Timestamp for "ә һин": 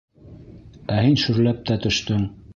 0.95-1.19